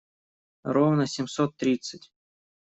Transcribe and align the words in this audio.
Ровно 0.73 1.05
семьсот 1.13 1.51
тридцать. 1.59 2.05